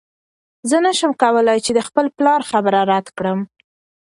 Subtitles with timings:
[0.69, 3.39] زه نشم کولی چې د خپل پلار خبره رد کړم.